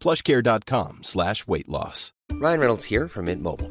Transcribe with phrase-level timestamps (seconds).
[0.00, 2.12] plushcare.com slash weight loss.
[2.32, 3.70] Ryan Reynolds here from Mint Mobile.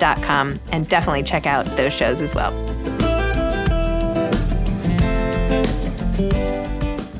[0.00, 2.52] and definitely check out those shows as well.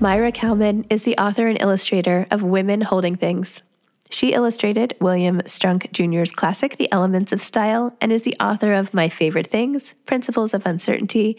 [0.00, 3.62] Maira Kalman is the author and illustrator of Women Holding Things.
[4.10, 8.92] She illustrated William Strunk Jr.'s classic The Elements of Style and is the author of
[8.92, 11.38] My Favorite Things, Principles of Uncertainty,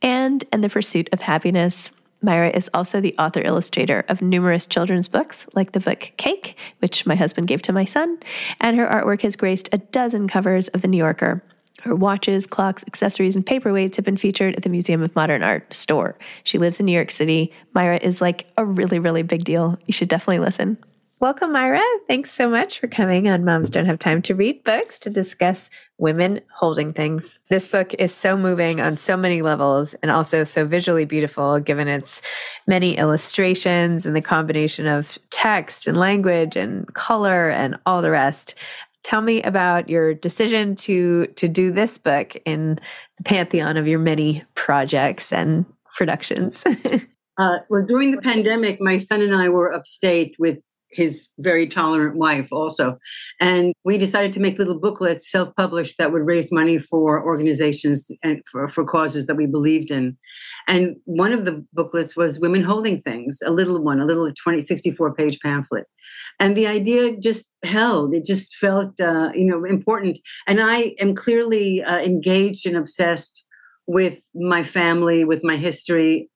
[0.00, 1.92] and In the Pursuit of Happiness.
[2.22, 7.06] Maira is also the author illustrator of numerous children's books, like the book Cake, which
[7.06, 8.18] my husband gave to my son,
[8.60, 11.42] and her artwork has graced a dozen covers of The New Yorker.
[11.82, 15.72] Her watches, clocks, accessories, and paperweights have been featured at the Museum of Modern Art
[15.72, 16.18] store.
[16.42, 17.52] She lives in New York City.
[17.72, 19.78] Maira is like a really, really big deal.
[19.86, 20.78] You should definitely listen.
[21.20, 21.82] Welcome, Maira.
[22.06, 25.68] Thanks so much for coming on Moms Don't Have Time to Read Books to discuss
[25.96, 27.40] women holding things.
[27.50, 31.88] This book is so moving on so many levels and also so visually beautiful, given
[31.88, 32.22] its
[32.68, 38.54] many illustrations and the combination of text and language and color and all the rest.
[39.02, 42.78] Tell me about your decision to to do this book in
[43.16, 46.62] the pantheon of your many projects and productions.
[47.38, 52.16] uh, well, during the pandemic, my son and I were upstate with his very tolerant
[52.16, 52.98] wife also.
[53.40, 58.42] And we decided to make little booklets self-published that would raise money for organizations and
[58.50, 60.16] for, for causes that we believed in.
[60.66, 64.60] And one of the booklets was women holding things a little one a little 20
[64.60, 65.84] 64 page pamphlet.
[66.40, 68.14] And the idea just held.
[68.14, 70.18] It just felt uh, you know important.
[70.46, 73.44] And i am clearly uh, engaged and obsessed
[73.86, 76.30] with my family with my history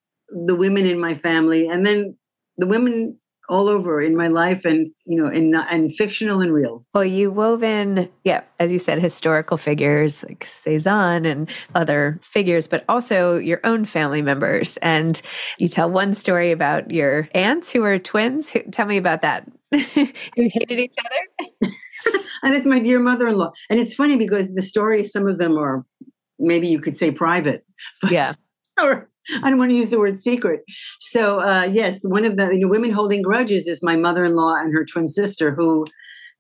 [0.47, 2.17] the women in my family and then
[2.57, 3.19] the women
[3.49, 6.85] all over in my life and you know and and fictional and real.
[6.95, 12.69] Well you wove in yeah as you said historical figures like cezanne and other figures
[12.69, 14.77] but also your own family members.
[14.79, 15.21] And
[15.59, 18.55] you tell one story about your aunts who are twins.
[18.71, 19.49] Tell me about that.
[19.73, 20.07] Who
[20.37, 21.71] hated each other?
[22.43, 23.53] And it's my dear mother-in-law.
[23.71, 25.85] And it's funny because the stories some of them are
[26.39, 27.65] maybe you could say private.
[28.11, 28.35] Yeah.
[28.81, 29.09] or
[29.43, 30.61] I don't want to use the word secret.
[31.01, 34.73] So uh, yes, one of the you know, women holding grudges is my mother-in-law and
[34.75, 35.85] her twin sister, who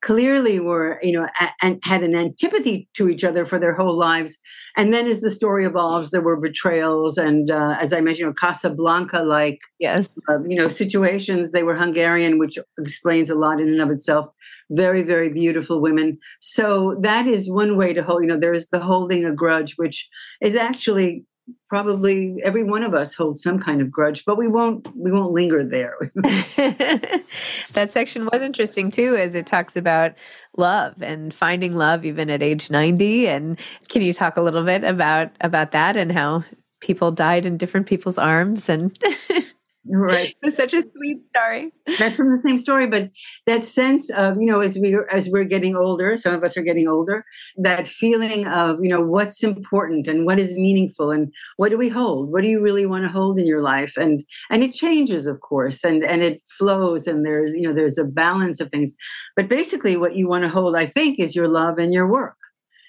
[0.02, 1.28] clearly were you know
[1.62, 4.36] and had an antipathy to each other for their whole lives.
[4.76, 8.26] And then as the story evolves, there were betrayals and uh, as I mentioned, you
[8.26, 10.12] know, Casablanca like Yes.
[10.28, 11.52] uh, you know situations.
[11.52, 14.26] They were Hungarian, which explains a lot in and of itself.
[14.70, 16.18] Very very beautiful women.
[16.40, 18.22] So that is one way to hold.
[18.24, 20.08] You know, there is the holding a grudge, which
[20.40, 21.24] is actually
[21.68, 25.32] probably every one of us holds some kind of grudge but we won't we won't
[25.32, 25.96] linger there
[27.72, 30.12] that section was interesting too, as it talks about
[30.56, 33.28] love and finding love even at age 90.
[33.28, 33.58] And
[33.88, 36.44] can you talk a little bit about about that and how
[36.80, 38.96] people died in different people's arms and
[39.86, 40.34] right.
[40.42, 41.72] It was such a sweet story.
[41.98, 43.10] that's from the same story but
[43.46, 46.62] that sense of you know as we as we're getting older some of us are
[46.62, 47.24] getting older
[47.56, 51.88] that feeling of you know what's important and what is meaningful and what do we
[51.88, 52.32] hold?
[52.32, 53.96] What do you really want to hold in your life?
[53.96, 57.98] And and it changes of course and and it flows and there's you know there's
[57.98, 58.94] a balance of things.
[59.36, 62.36] But basically what you want to hold i think is your love and your work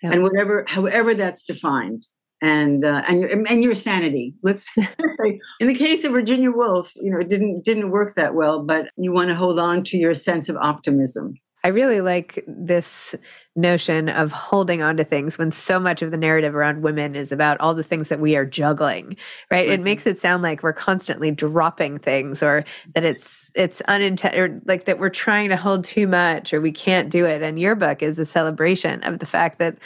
[0.02, 0.12] Yeah.
[0.14, 2.04] and whatever however that's defined
[2.44, 4.36] and uh, and your, and your sanity.
[4.44, 4.70] Let's
[5.60, 8.90] in the case of Virginia Woolf, you know, it didn't didn't work that well, but
[8.98, 11.36] you want to hold on to your sense of optimism.
[11.66, 13.16] I really like this
[13.56, 17.32] notion of holding on to things when so much of the narrative around women is
[17.32, 19.16] about all the things that we are juggling,
[19.50, 19.70] right?
[19.70, 19.84] It Mhm.
[19.86, 24.84] makes it sound like we're constantly dropping things or that it's it's unintended or like
[24.86, 27.42] that we're trying to hold too much or we can't do it.
[27.42, 29.78] And your book is a celebration of the fact that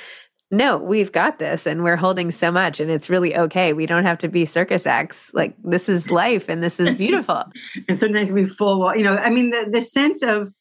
[0.50, 3.74] no, we've got this and we're holding so much and it's really okay.
[3.74, 5.30] We don't have to be circus acts.
[5.34, 7.44] Like this is life and this is beautiful.
[7.88, 10.54] And sometimes we fall, you know, I mean, the, the sense of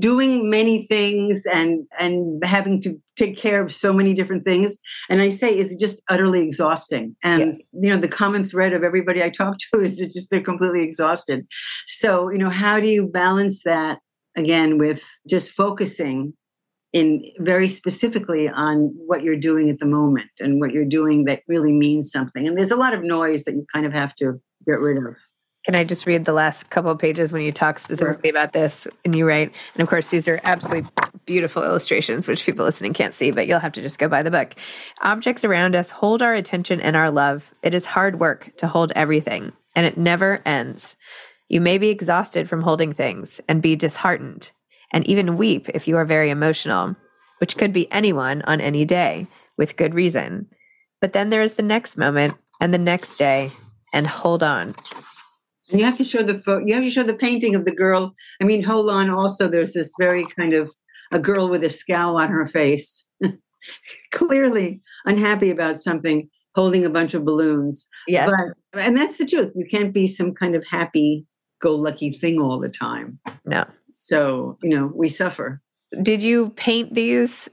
[0.00, 4.76] doing many things and and having to take care of so many different things
[5.08, 7.68] and i say is just utterly exhausting and Yes.
[7.72, 10.82] you know the common thread of everybody i talk to is that just they're completely
[10.82, 11.46] exhausted
[11.86, 14.00] so you know how do you balance that
[14.36, 16.34] again with just focusing
[16.92, 21.42] in very specifically on what you're doing at the moment and what you're doing that
[21.48, 24.40] really means something and there's a lot of noise that you kind of have to
[24.66, 25.16] get rid of
[25.64, 28.88] Can I just read the last couple of pages when you talk specifically about this?
[29.04, 30.90] And you write, and of course, these are absolutely
[31.24, 34.30] beautiful illustrations, which people listening can't see, but you'll have to just go buy the
[34.30, 34.54] book.
[35.02, 37.54] Objects around us hold our attention and our love.
[37.62, 40.96] It is hard work to hold everything, and it never ends.
[41.48, 44.50] You may be exhausted from holding things and be disheartened,
[44.92, 46.94] and even weep if you are very emotional,
[47.38, 50.46] which could be anyone on any day with good reason.
[51.00, 53.50] But then there is the next moment and the next day,
[53.92, 54.74] and hold on.
[55.70, 57.74] And you have to show the pho- you have to show the painting of the
[57.74, 58.14] girl.
[58.40, 59.10] I mean, hold on.
[59.10, 60.72] Also, there's this very kind of
[61.10, 63.04] a girl with a scowl on her face,
[64.12, 67.88] clearly unhappy about something, holding a bunch of balloons.
[68.06, 69.52] Yeah, But and that's the truth.
[69.54, 73.18] You can't be some kind of happy-go-lucky thing all the time.
[73.44, 73.64] No.
[74.04, 75.60] So you know we suffer.
[76.02, 77.48] did you paint these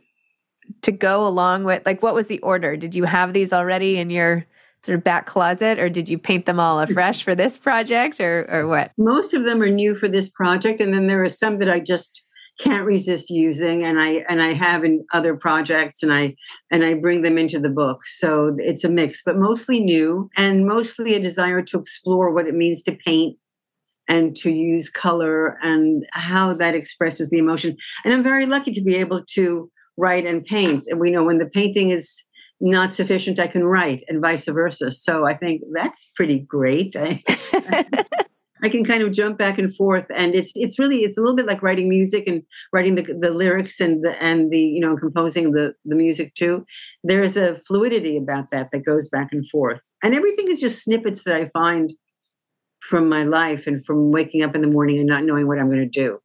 [0.81, 2.75] to go along with like what was the order?
[2.75, 4.45] Did you have these already in your
[4.81, 8.47] sort of back closet or did you paint them all afresh for this project or
[8.49, 8.91] or what?
[8.97, 11.79] Most of them are new for this project and then there are some that i
[11.79, 12.25] just
[12.59, 16.35] can't resist using and i and i have in other projects and i
[16.71, 18.07] and i bring them into the book.
[18.07, 22.55] So it's a mix but mostly new and mostly a desire to explore what it
[22.55, 23.37] means to paint
[24.09, 27.77] and to use color and how that expresses the emotion.
[28.03, 30.85] And i'm very lucky to be able to write and paint.
[30.87, 32.23] And we know when the painting is
[32.61, 34.91] not sufficient i can write and vice versa.
[34.91, 36.95] So i think that's pretty great.
[36.97, 37.23] I,
[38.61, 41.35] I can kind of jump back and forth, and it's it's really it's a little
[41.35, 44.97] bit like writing music and writing the the lyrics and the and the you know
[44.97, 46.65] composing the the music too.
[47.03, 50.83] There is a fluidity about that that goes back and forth, and everything is just
[50.83, 51.93] snippets that I find
[52.79, 55.67] from my life and from waking up in the morning and not knowing what I'm
[55.67, 56.19] going to do.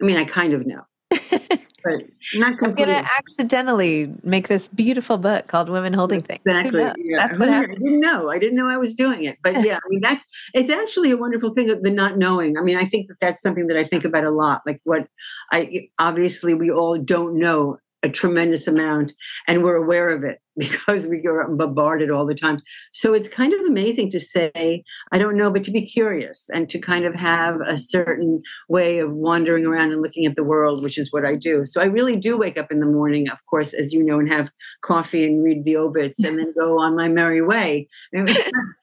[0.00, 2.02] I mean, I kind of know, but
[2.34, 6.80] not i'm gonna accidentally make this beautiful book called women holding things Exactly.
[6.80, 6.92] yeah.
[7.16, 7.72] that's what happened.
[7.72, 8.30] I didn't know.
[8.30, 9.38] I didn't know I was doing it.
[9.42, 12.56] But yeah, I mean, that's it's actually a wonderful thing of the not knowing.
[12.56, 14.62] I mean, I think that that's something that I think about a lot.
[14.66, 15.08] Like what
[15.52, 19.12] I obviously we all don't know a tremendous amount,
[19.46, 22.60] and we're aware of it because we go bombarded all the time.
[22.92, 26.68] So it's kind of amazing to say, I don't know, but to be curious and
[26.68, 30.82] to kind of have a certain way of wandering around and looking at the world,
[30.82, 31.64] which is what I do.
[31.64, 34.30] So I really do wake up in the morning, of course, as you know, and
[34.30, 34.50] have
[34.82, 37.88] coffee and read the obits and then go on my merry way.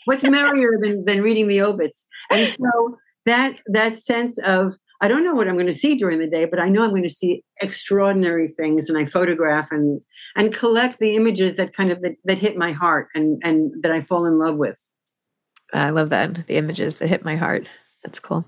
[0.05, 2.07] What's merrier than, than reading the obits?
[2.29, 6.19] And so that that sense of I don't know what I'm going to see during
[6.19, 10.01] the day, but I know I'm going to see extraordinary things, and I photograph and
[10.35, 13.91] and collect the images that kind of that, that hit my heart and and that
[13.91, 14.83] I fall in love with.
[15.73, 17.67] I love that the images that hit my heart.
[18.03, 18.45] That's cool.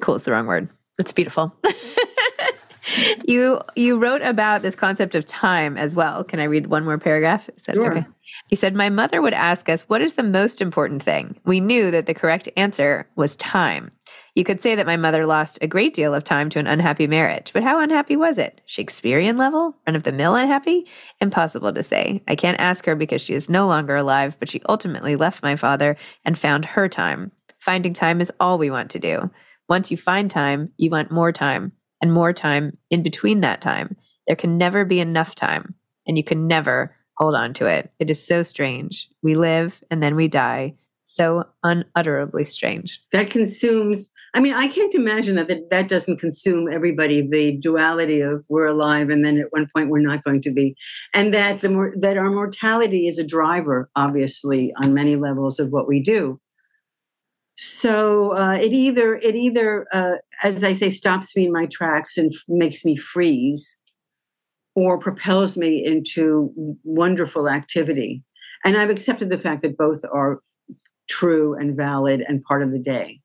[0.00, 0.68] Cool is the wrong word.
[0.98, 1.54] It's beautiful.
[3.24, 6.24] you you wrote about this concept of time as well.
[6.24, 7.48] Can I read one more paragraph?
[7.56, 7.92] Is that sure.
[7.92, 8.06] okay?
[8.48, 11.40] He said, My mother would ask us, What is the most important thing?
[11.44, 13.92] We knew that the correct answer was time.
[14.34, 17.06] You could say that my mother lost a great deal of time to an unhappy
[17.06, 18.60] marriage, but how unhappy was it?
[18.66, 19.76] Shakespearean level?
[19.86, 20.86] Run of the mill unhappy?
[21.20, 22.22] Impossible to say.
[22.28, 25.56] I can't ask her because she is no longer alive, but she ultimately left my
[25.56, 27.32] father and found her time.
[27.58, 29.30] Finding time is all we want to do.
[29.68, 33.96] Once you find time, you want more time and more time in between that time.
[34.26, 35.74] There can never be enough time,
[36.06, 37.90] and you can never hold on to it.
[37.98, 39.08] It is so strange.
[39.22, 40.74] We live and then we die.
[41.02, 43.00] So unutterably strange.
[43.12, 48.20] That consumes, I mean, I can't imagine that, that that doesn't consume everybody, the duality
[48.20, 50.76] of we're alive and then at one point we're not going to be.
[51.14, 55.70] And that the more that our mortality is a driver, obviously, on many levels of
[55.70, 56.40] what we do.
[57.56, 62.16] So uh, it either it either, uh, as I say, stops me in my tracks
[62.16, 63.78] and f- makes me freeze,
[64.78, 66.52] or propels me into
[66.84, 68.22] wonderful activity.
[68.64, 70.38] And I've accepted the fact that both are
[71.08, 73.20] true and valid and part of the day.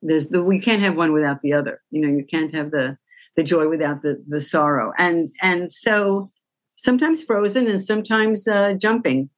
[0.00, 1.82] There's the we can't have one without the other.
[1.90, 2.96] You know, you can't have the
[3.36, 4.92] the joy without the the sorrow.
[4.96, 6.30] And and so
[6.76, 9.28] sometimes frozen and sometimes uh, jumping.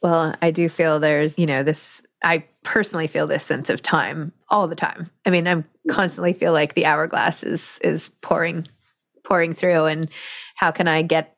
[0.00, 4.32] Well, I do feel there's, you know, this I personally feel this sense of time
[4.48, 5.10] all the time.
[5.26, 8.66] I mean, I'm constantly feel like the hourglass is is pouring
[9.24, 10.10] pouring through and
[10.56, 11.34] how can I get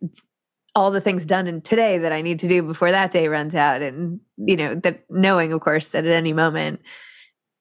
[0.75, 3.55] all the things done in today that I need to do before that day runs
[3.55, 3.83] out?
[3.83, 6.81] And you know that knowing of course that at any moment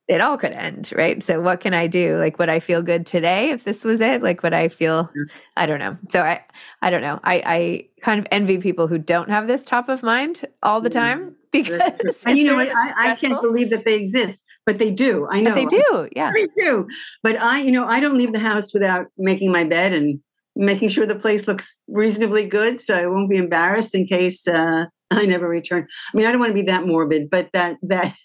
[0.10, 1.24] it all could end right?
[1.24, 2.18] So what can I do?
[2.18, 4.22] Like would I feel good today if this was it?
[4.22, 5.10] Like would I feel
[5.56, 5.98] I don't know.
[6.10, 6.44] So I
[6.82, 7.20] I don't know.
[7.24, 10.90] I I kind of envy people who don't have this top of mind all the
[10.90, 11.00] mm-hmm.
[11.00, 12.70] time because and you know what?
[12.76, 16.10] I, I, can't believe that they exist but they do I know but they do
[16.16, 16.32] yeah.
[16.34, 16.88] They do.
[17.22, 20.20] But I you know I don't leave the house without making my bed and
[20.56, 24.86] making sure the place looks reasonably good so I won't be embarrassed in case uh,
[25.12, 25.88] I never return.
[26.14, 28.16] I mean, I don't want to be that morbid, but that that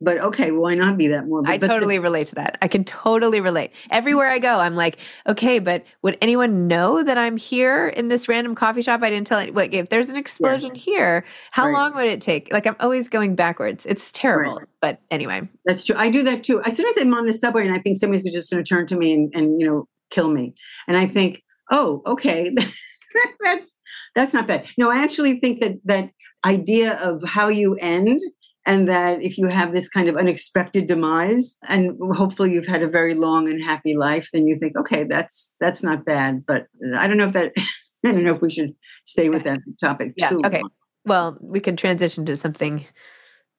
[0.00, 1.50] but okay, why not be that morbid?
[1.50, 2.56] I but totally the, relate to that.
[2.62, 3.72] I can totally relate.
[3.90, 8.28] Everywhere I go, I'm like, okay, but would anyone know that I'm here in this
[8.28, 9.02] random coffee shop?
[9.02, 9.54] I didn't tell it.
[9.54, 10.80] Like, if there's an explosion yeah.
[10.80, 11.72] here, how right.
[11.72, 12.52] long would it take?
[12.52, 13.86] Like, I'm always going backwards.
[13.86, 14.58] It's terrible.
[14.58, 14.68] Right.
[14.80, 15.96] But anyway, that's true.
[15.98, 16.62] I do that too.
[16.62, 18.86] As soon as I'm on the subway and I think somebody's just going to turn
[18.86, 20.54] to me and, and you know kill me,
[20.86, 22.54] and I think, oh, okay,
[23.40, 23.78] that's
[24.14, 24.66] that's not bad.
[24.78, 26.10] No, I actually think that that
[26.44, 28.20] idea of how you end
[28.68, 32.88] and that if you have this kind of unexpected demise and hopefully you've had a
[32.88, 36.44] very long and happy life then you think okay that's that's not bad.
[36.46, 37.52] But i don't know if that
[38.06, 40.32] i don't know if we should stay with that topic yeah.
[40.44, 40.62] okay.
[41.04, 42.84] well we can transition to something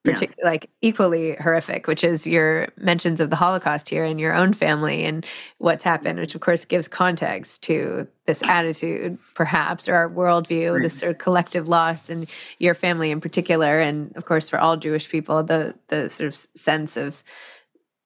[0.02, 0.50] particular yeah.
[0.50, 5.04] like equally horrific which is your mentions of the holocaust here and your own family
[5.04, 5.26] and
[5.58, 10.82] what's happened which of course gives context to this attitude perhaps or our worldview right.
[10.82, 12.26] this sort of collective loss and
[12.58, 16.34] your family in particular and of course for all jewish people the the sort of
[16.34, 17.22] sense of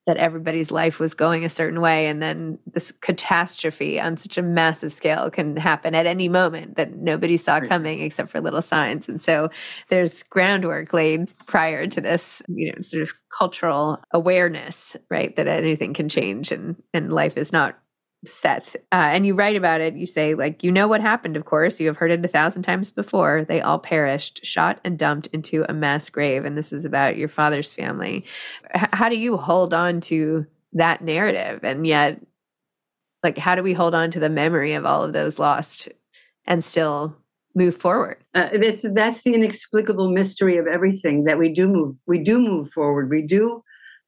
[0.06, 4.42] that everybody's life was going a certain way and then this catastrophe on such a
[4.42, 9.08] massive scale can happen at any moment that nobody saw coming except for little signs.
[9.08, 9.48] And so
[9.88, 15.94] there's groundwork laid prior to this you know sort of cultural awareness right that anything
[15.94, 17.78] can change and and life is not
[18.28, 18.74] set.
[18.92, 19.94] Uh, and you write about it.
[19.94, 21.80] You say, like, you know what happened, of course.
[21.80, 23.44] You have heard it a thousand times before.
[23.44, 26.44] They all perished, shot and dumped into a mass grave.
[26.44, 28.24] And this is about your father's family.
[28.74, 31.60] H- how do you hold on to that narrative?
[31.62, 32.20] And yet,
[33.22, 35.88] like, how do we hold on to the memory of all of those lost
[36.46, 37.16] and still
[37.54, 38.18] move forward?
[38.34, 41.96] Uh, that's that's the inexplicable mystery of everything that we do move.
[42.06, 43.10] We do move forward.
[43.10, 43.62] We do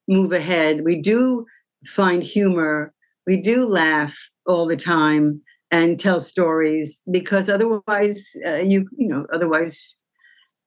[0.09, 0.85] move ahead.
[0.85, 1.47] We do
[1.87, 2.93] find humor
[3.27, 4.17] we do laugh
[4.47, 9.97] all the time and tell stories because otherwise uh, you you know otherwise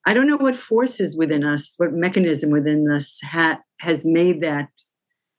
[0.05, 4.67] i don't know what forces within us what mechanism within us ha- has made that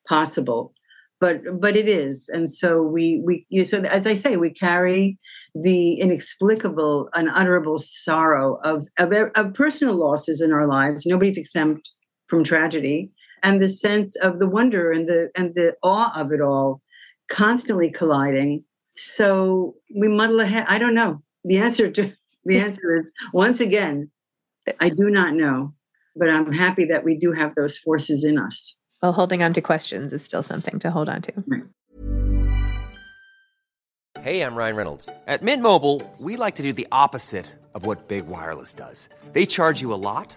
[0.09, 0.73] possible
[1.21, 2.29] but but it is.
[2.33, 5.19] And so we we you know, so as i say we carry
[5.55, 11.07] the inexplicable unutterable sorrow of, of of personal losses in our lives.
[11.07, 11.91] Nobody's exempt
[12.29, 13.13] from tragedy.
[13.43, 16.81] And the sense of the wonder and the and the awe of it all
[17.31, 18.65] constantly colliding.
[18.97, 20.67] So we muddle ahead.
[20.69, 21.23] I don't know.
[21.45, 22.13] The answer to
[22.45, 24.11] the answer is once again,
[24.79, 25.75] I do not know,
[26.15, 28.77] but I'm happy that we do have those forces in us.
[29.03, 31.33] Well, holding on to questions is still something to hold on to.
[31.47, 31.63] Right.
[34.21, 35.09] Hey, I'm Ryan Reynolds.
[35.27, 39.09] At Mint Mobile, we like to do the opposite of what Big Wireless does.
[39.33, 40.37] They charge you a lot,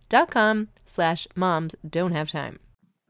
[0.29, 2.59] com slash moms don't have time.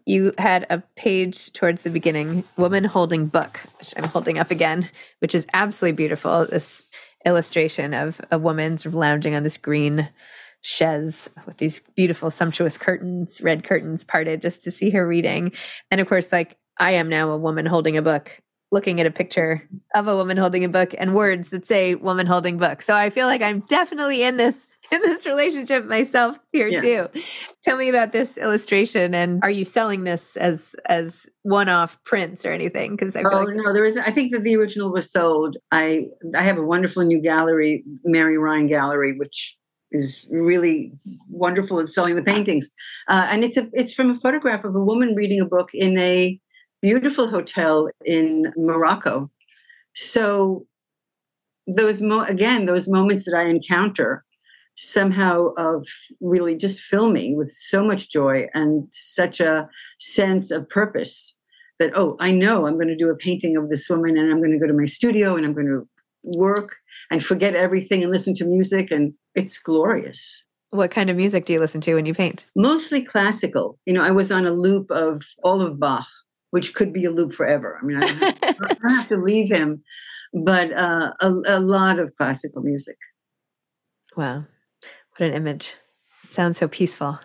[0.05, 4.89] You had a page towards the beginning, woman holding book, which I'm holding up again,
[5.19, 6.45] which is absolutely beautiful.
[6.45, 6.83] This
[7.25, 10.09] illustration of a woman sort of lounging on this green
[10.61, 15.51] chaise with these beautiful, sumptuous curtains, red curtains parted just to see her reading.
[15.89, 19.11] And of course, like I am now a woman holding a book, looking at a
[19.11, 22.81] picture of a woman holding a book and words that say woman holding book.
[22.81, 24.67] So I feel like I'm definitely in this
[25.01, 26.79] in this relationship myself here yeah.
[26.79, 27.07] too.
[27.63, 32.51] Tell me about this illustration and are you selling this as as one-off prints or
[32.51, 32.91] anything?
[32.91, 33.97] Because I oh like no, there is.
[33.97, 35.57] I think that the original was sold.
[35.71, 39.57] I I have a wonderful new gallery, Mary Ryan Gallery, which
[39.91, 40.91] is really
[41.29, 42.69] wonderful at selling the paintings.
[43.07, 45.97] Uh, and it's a it's from a photograph of a woman reading a book in
[45.97, 46.39] a
[46.81, 49.29] beautiful hotel in Morocco.
[49.93, 50.65] So
[51.65, 54.25] those mo- again those moments that I encounter
[54.81, 55.85] somehow of
[56.21, 61.37] really just me with so much joy and such a sense of purpose
[61.77, 64.39] that oh i know i'm going to do a painting of this woman and i'm
[64.39, 65.87] going to go to my studio and i'm going to
[66.23, 66.77] work
[67.11, 70.45] and forget everything and listen to music and it's glorious.
[70.71, 72.45] What kind of music do you listen to when you paint?
[72.55, 73.77] Mostly classical.
[73.85, 76.07] You know i was on a loop of all of bach
[76.49, 77.79] which could be a loop forever.
[77.79, 78.33] I mean i,
[78.83, 79.83] I have to leave him
[80.33, 82.97] but uh, a, a lot of classical music.
[84.17, 84.43] Wow
[85.17, 85.75] what an image.
[86.23, 87.19] It sounds so peaceful.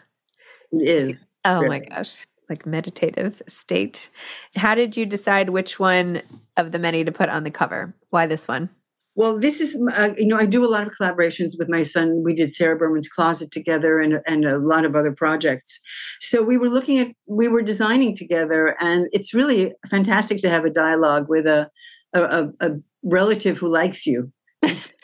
[0.72, 1.32] It is.
[1.44, 1.80] Oh really.
[1.80, 2.26] my gosh.
[2.48, 4.08] Like meditative state.
[4.54, 6.22] How did you decide which one
[6.56, 7.94] of the many to put on the cover?
[8.10, 8.70] Why this one?
[9.16, 12.22] Well, this is, uh, you know, I do a lot of collaborations with my son.
[12.22, 15.80] We did Sarah Berman's Closet together and, and a lot of other projects.
[16.20, 20.66] So we were looking at, we were designing together, and it's really fantastic to have
[20.66, 21.70] a dialogue with a,
[22.12, 22.72] a, a
[23.02, 24.30] relative who likes you.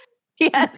[0.52, 0.76] yes.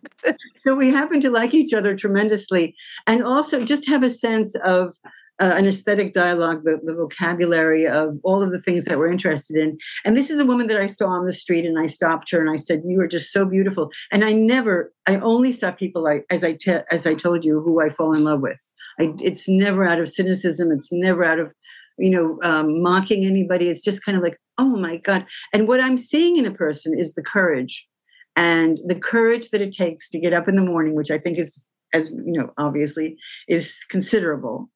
[0.59, 2.75] So we happen to like each other tremendously
[3.07, 4.95] and also just have a sense of
[5.41, 9.57] uh, an aesthetic dialogue, the, the, vocabulary of all of the things that we're interested
[9.57, 9.77] in.
[10.05, 12.41] And this is a woman that I saw on the street, and I stopped her
[12.41, 16.05] and I said, "You are just so beautiful." And I never, I only stop people
[16.05, 18.59] like as I te- as I told you who I fall in love with.
[19.01, 20.71] I, it's never out of cynicism.
[20.71, 21.53] It's never out of
[21.99, 23.69] you know um, mocking anybody.
[23.69, 25.27] It's just kind of like, oh my god.
[25.53, 27.89] And what I'm seeing in a person is the courage
[28.37, 31.39] and the courage that it takes to get up in the morning which i think
[31.39, 33.17] is as you know obviously
[33.49, 34.69] is considerable.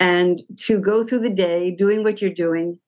[0.00, 2.80] And to go through the day doing what you're doing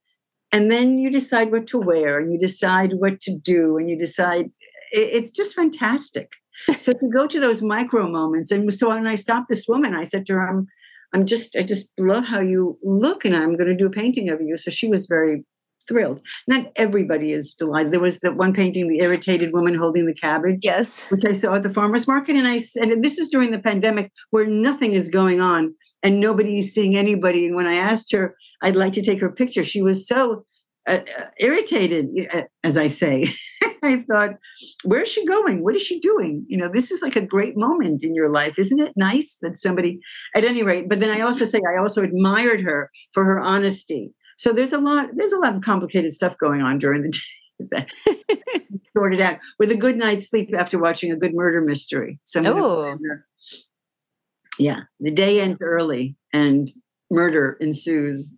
[0.52, 3.96] and then you decide what to wear and you decide what to do and you
[3.96, 4.50] decide
[4.90, 6.32] it's just fantastic.
[6.78, 10.04] So to go to those micro moments and so when i stopped this woman i
[10.04, 10.66] said to her i'm
[11.12, 14.30] i'm just i just love how you look and i'm going to do a painting
[14.30, 14.56] of you.
[14.56, 15.44] So she was very
[15.88, 20.14] thrilled not everybody is delighted there was that one painting the irritated woman holding the
[20.14, 23.28] cabbage yes which i saw at the farmers market and i said and this is
[23.28, 25.72] during the pandemic where nothing is going on
[26.02, 29.30] and nobody is seeing anybody and when i asked her i'd like to take her
[29.30, 30.44] picture she was so
[30.86, 31.00] uh,
[31.40, 33.28] irritated, uh, as I say.
[33.82, 34.36] I thought,
[34.84, 35.62] where is she going?
[35.62, 36.44] What is she doing?
[36.48, 38.58] You know, this is like a great moment in your life.
[38.58, 40.00] Isn't it nice that somebody,
[40.34, 44.12] at any rate, but then I also say, I also admired her for her honesty.
[44.36, 47.20] So there's a lot, there's a lot of complicated stuff going on during the
[47.70, 47.86] day.
[48.96, 52.18] sorted out with a good night's sleep after watching a good murder mystery.
[52.24, 52.98] So, oh.
[54.58, 56.72] yeah, the day ends early and
[57.10, 58.32] murder ensues.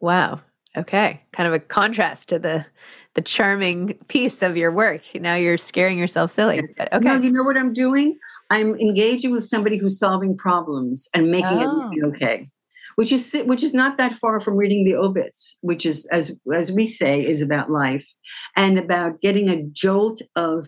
[0.00, 0.40] Wow.
[0.76, 2.66] Okay, kind of a contrast to the
[3.14, 5.02] the charming piece of your work.
[5.14, 6.62] Now you're scaring yourself silly.
[6.76, 8.16] But okay, no, you know what I'm doing?
[8.50, 11.90] I'm engaging with somebody who's solving problems and making oh.
[11.92, 12.50] it okay,
[12.98, 16.72] which is which is not that far from reading the obits, which is as as
[16.72, 18.12] we say is about life
[18.56, 20.66] and about getting a jolt of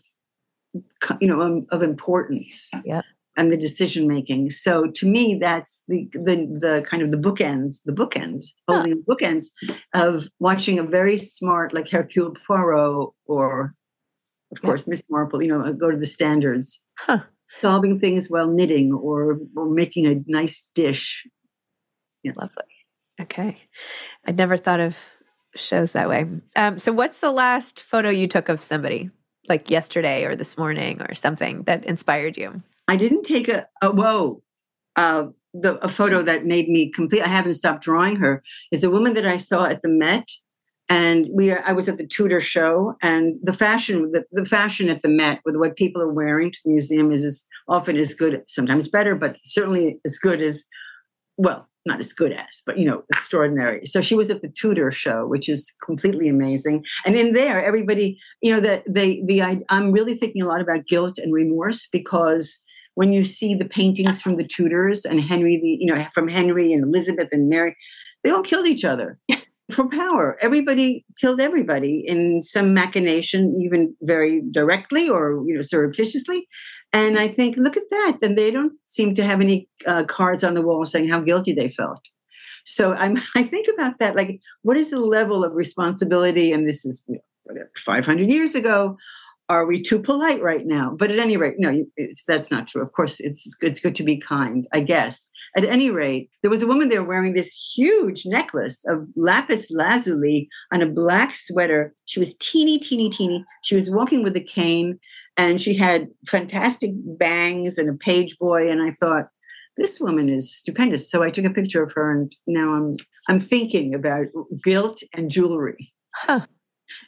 [1.20, 2.70] you know um, of importance.
[3.36, 4.50] And the decision making.
[4.50, 9.04] So to me, that's the the the kind of the bookends, the bookends, holding the
[9.12, 9.46] bookends
[9.92, 13.74] of watching a very smart like Hercule Poirot or
[14.52, 16.80] of course Miss Marple, you know, go to the standards.
[16.96, 17.22] Huh.
[17.50, 21.26] Solving things while knitting or, or making a nice dish.
[22.22, 22.32] Yeah.
[22.36, 22.64] Lovely.
[23.20, 23.56] Okay.
[24.26, 24.96] I'd never thought of
[25.54, 26.26] shows that way.
[26.56, 29.10] Um, so what's the last photo you took of somebody?
[29.48, 32.62] Like yesterday or this morning or something that inspired you?
[32.86, 34.42] I didn't take a, a whoa,
[34.96, 37.22] uh, the, a photo that made me complete.
[37.22, 38.42] I haven't stopped drawing her.
[38.70, 40.28] Is a woman that I saw at the Met,
[40.88, 44.88] and we are, I was at the Tudor show, and the fashion the, the fashion
[44.88, 48.14] at the Met with what people are wearing to the museum is as often as
[48.14, 50.64] good, sometimes better, but certainly as good as
[51.36, 53.84] well not as good as, but you know, extraordinary.
[53.84, 56.84] So she was at the Tudor show, which is completely amazing.
[57.04, 60.60] And in there, everybody, you know, that they the I, I'm really thinking a lot
[60.60, 62.60] about guilt and remorse because
[62.94, 66.72] when you see the paintings from the Tudors and Henry, the you know from Henry
[66.72, 67.76] and Elizabeth and Mary,
[68.22, 69.18] they all killed each other
[69.72, 70.36] for power.
[70.40, 76.46] Everybody killed everybody in some machination, even very directly or you know surreptitiously.
[76.92, 78.18] And I think, look at that.
[78.22, 81.52] And they don't seem to have any uh, cards on the wall saying how guilty
[81.52, 82.08] they felt.
[82.64, 84.16] So I'm, I think about that.
[84.16, 86.52] Like, what is the level of responsibility?
[86.52, 88.96] And this is you know, 500 years ago
[89.50, 90.94] are we too polite right now?
[90.96, 91.84] But at any rate, no,
[92.28, 92.82] that's not true.
[92.82, 95.28] Of course, it's good, it's good to be kind, I guess.
[95.56, 100.48] At any rate, there was a woman there wearing this huge necklace of lapis lazuli
[100.72, 101.92] on a black sweater.
[102.04, 103.44] She was teeny, teeny, teeny.
[103.62, 105.00] She was walking with a cane
[105.40, 108.70] and she had fantastic bangs and a page boy.
[108.70, 109.28] And I thought,
[109.76, 111.10] this woman is stupendous.
[111.10, 112.96] So I took a picture of her and now I'm
[113.28, 114.26] I'm thinking about
[114.62, 115.92] guilt and jewelry.
[116.14, 116.46] Huh.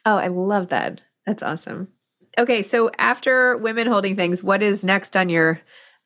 [0.06, 1.02] Oh, I love that.
[1.26, 1.88] That's awesome.
[2.38, 5.60] Okay, so after women holding things, what is next on your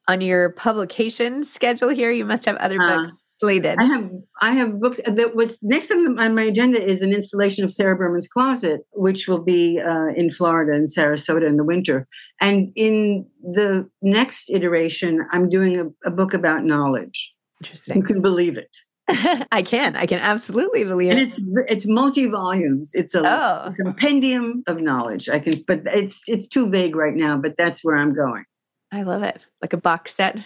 [0.08, 2.10] on your publication schedule here?
[2.10, 3.78] You must have other uh, books uh, slated.
[3.78, 5.00] I have I have books.
[5.04, 9.42] That what's next on my agenda is an installation of Sarah Berman's Closet, which will
[9.42, 12.06] be uh, in Florida in Sarasota in the winter.
[12.40, 17.34] And in the next iteration, I'm doing a, a book about knowledge.
[17.62, 17.96] Interesting.
[17.98, 18.76] You can believe it.
[19.52, 19.94] I can.
[19.94, 21.28] I can absolutely believe and it.
[21.28, 22.90] It's, it's multi volumes.
[22.92, 23.74] It's a oh.
[23.78, 25.28] compendium of knowledge.
[25.28, 27.36] I can, but it's it's too vague right now.
[27.36, 28.44] But that's where I'm going.
[28.92, 30.38] I love it, like a box set,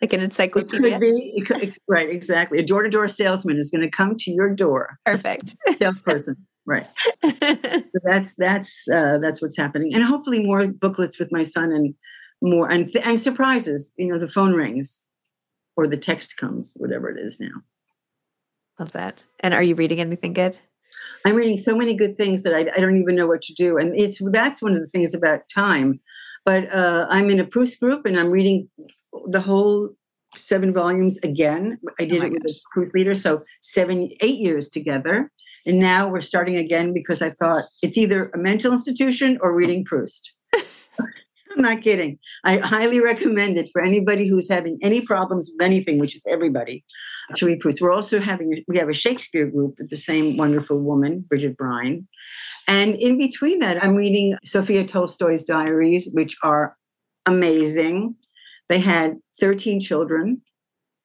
[0.00, 0.86] like an encyclopedia.
[0.86, 1.32] It could be.
[1.36, 2.08] It could, right.
[2.08, 2.58] Exactly.
[2.58, 4.98] A door to door salesman is going to come to your door.
[5.04, 5.56] Perfect.
[5.78, 6.46] Salesperson.
[6.66, 6.86] right.
[7.24, 11.94] so that's that's uh, that's what's happening, and hopefully more booklets with my son and
[12.42, 13.94] more and and surprises.
[13.96, 15.02] You know, the phone rings
[15.76, 17.62] or the text comes, whatever it is now.
[18.78, 19.24] Love that.
[19.40, 20.58] And are you reading anything good?
[21.24, 23.78] I'm reading so many good things that I, I don't even know what to do.
[23.78, 26.00] And it's that's one of the things about time.
[26.44, 28.68] But uh, I'm in a Proust group and I'm reading
[29.28, 29.90] the whole
[30.34, 31.78] seven volumes again.
[31.98, 32.56] I oh did oh it with gosh.
[32.56, 35.30] a proofreader, so seven, eight years together.
[35.66, 39.84] And now we're starting again because I thought it's either a mental institution or reading
[39.84, 40.32] Proust.
[40.54, 42.18] I'm not kidding.
[42.44, 46.84] I highly recommend it for anybody who's having any problems with anything, which is everybody,
[47.34, 47.80] to read Proust.
[47.80, 52.06] We're also having we have a Shakespeare group with the same wonderful woman, Bridget Brine.
[52.68, 56.76] And in between that, I'm reading Sophia Tolstoy's diaries, which are
[57.24, 58.14] amazing.
[58.68, 60.42] They had 13 children.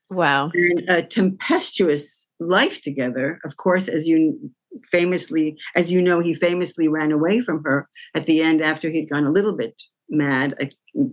[0.10, 0.52] Wow.
[0.54, 3.39] And a tempestuous life together.
[3.45, 4.52] Of course, as you
[4.91, 9.10] famously, as you know, he famously ran away from her at the end after he'd
[9.10, 10.56] gone a little bit mad,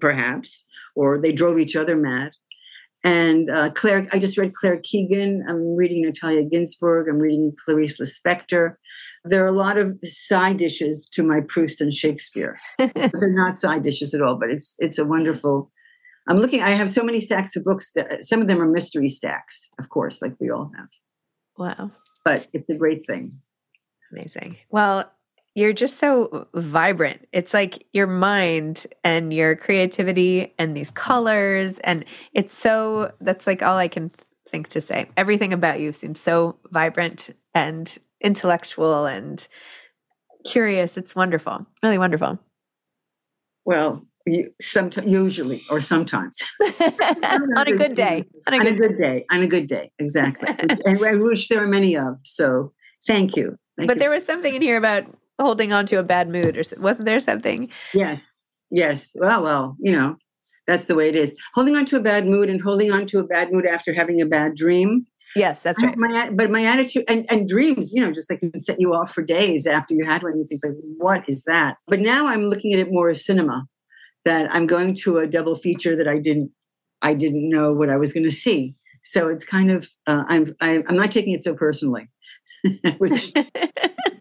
[0.01, 2.33] perhaps, or they drove each other mad.
[3.05, 5.45] And uh, Claire, I just read Claire Keegan.
[5.49, 7.09] I'm reading Natalia Ginzburg.
[7.09, 8.75] I'm reading Clarice Lispector.
[9.25, 12.59] There are a lot of side dishes to my Proust and Shakespeare.
[12.79, 15.71] They're not side dishes at all, but it's it's a wonderful.
[16.29, 16.61] I'm looking.
[16.61, 17.93] I have so many stacks of books.
[17.93, 20.89] That, some of them are mystery stacks, of course, like we all have.
[21.57, 21.91] Wow!
[22.25, 23.41] But it's a great thing.
[24.13, 24.57] Amazing.
[24.71, 25.11] Well,
[25.55, 27.27] you're just so vibrant.
[27.33, 31.79] It's like your mind and your creativity and these colors.
[31.81, 34.11] And it's so, that's like all I can
[34.51, 35.11] think to say.
[35.17, 39.47] Everything about you seems so vibrant and intellectual and
[40.47, 40.97] curious.
[40.97, 42.39] It's wonderful, really wonderful.
[43.65, 44.07] Well,
[44.61, 46.41] sometimes, usually, or sometimes.
[46.61, 48.25] on a good day.
[48.47, 49.25] On a good, on a good day.
[49.31, 49.91] On a good day.
[49.99, 50.49] Exactly.
[50.87, 52.19] and I wish there were many of.
[52.25, 52.73] So
[53.07, 53.57] thank you.
[53.77, 54.01] Thank but you.
[54.01, 55.05] there was something in here about
[55.41, 59.93] holding on to a bad mood or wasn't there something yes yes well well you
[59.93, 60.17] know
[60.67, 63.19] that's the way it is holding on to a bad mood and holding on to
[63.19, 67.05] a bad mood after having a bad dream yes that's right my, but my attitude
[67.09, 70.05] and, and dreams you know just like can set you off for days after you
[70.05, 73.09] had one you think like what is that but now i'm looking at it more
[73.09, 73.67] as cinema
[74.29, 76.51] that i'm going to a double feature that i didn't
[77.03, 80.55] i didn't know what i was going to see so it's kind of uh, i'm
[80.61, 82.09] I, i'm not taking it so personally
[82.99, 83.33] which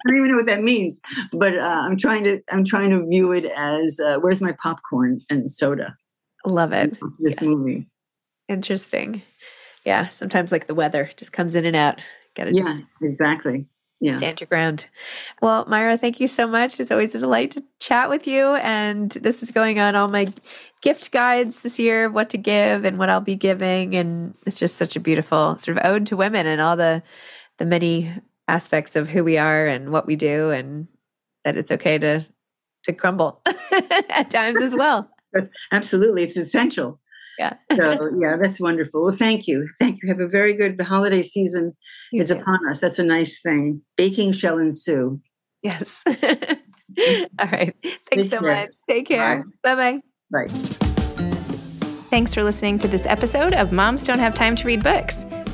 [0.08, 1.02] I don't even know what that means,
[1.34, 5.20] but uh, I'm trying to I'm trying to view it as uh, where's my popcorn
[5.30, 5.98] and soda.
[6.46, 6.98] Love it.
[7.20, 7.48] This yeah.
[7.50, 7.88] movie.
[8.48, 9.22] Interesting.
[9.86, 12.04] Yeah, sometimes like the weather just comes in and out.
[12.36, 13.66] Got to yeah, exactly.
[14.00, 14.14] Yeah.
[14.14, 14.88] Stand your ground.
[15.42, 16.80] Well, Maira, thank you so much.
[16.80, 18.54] It's always a delight to chat with you.
[18.56, 20.28] And this is going on all my
[20.82, 23.96] gift guides this year, what to give and what I'll be giving.
[23.96, 27.02] And it's just such a beautiful sort of ode to women and all the
[27.58, 28.14] the many
[28.48, 30.88] aspects of who we are and what we do and
[31.44, 32.26] that it's okay to
[32.84, 33.42] to crumble
[34.10, 35.10] at times as well
[35.72, 37.00] absolutely it's essential
[37.38, 37.54] yeah.
[37.76, 39.04] So yeah that's wonderful.
[39.04, 39.68] Well thank you.
[39.80, 40.10] Thank you.
[40.10, 41.74] Have a very good the holiday season
[42.12, 42.36] you is too.
[42.36, 42.80] upon us.
[42.82, 43.82] That's a nice thing.
[43.96, 45.22] Baking shall ensue.
[45.62, 46.04] Yes.
[46.08, 47.76] All right.
[47.84, 48.42] Thanks Take so care.
[48.42, 48.76] much.
[48.88, 49.46] Take care.
[49.64, 49.76] Bye.
[49.76, 50.00] Bye
[50.34, 50.58] bye.
[52.10, 55.27] Thanks for listening to this episode of moms don't have time to read books